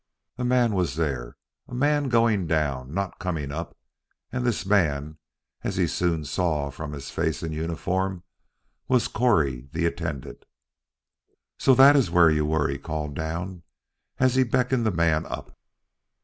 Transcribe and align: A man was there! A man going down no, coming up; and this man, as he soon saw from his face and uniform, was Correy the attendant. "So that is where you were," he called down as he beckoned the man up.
A 0.39 0.43
man 0.43 0.73
was 0.73 0.95
there! 0.95 1.37
A 1.67 1.75
man 1.75 2.09
going 2.09 2.47
down 2.47 2.91
no, 2.95 3.13
coming 3.19 3.51
up; 3.51 3.77
and 4.31 4.43
this 4.43 4.65
man, 4.65 5.19
as 5.63 5.75
he 5.75 5.85
soon 5.85 6.25
saw 6.25 6.71
from 6.71 6.93
his 6.93 7.11
face 7.11 7.43
and 7.43 7.53
uniform, 7.53 8.23
was 8.87 9.07
Correy 9.07 9.69
the 9.73 9.85
attendant. 9.85 10.45
"So 11.59 11.75
that 11.75 11.95
is 11.95 12.09
where 12.09 12.31
you 12.31 12.47
were," 12.47 12.67
he 12.67 12.79
called 12.79 13.13
down 13.13 13.61
as 14.17 14.33
he 14.33 14.41
beckoned 14.43 14.87
the 14.87 14.91
man 14.91 15.27
up. 15.27 15.55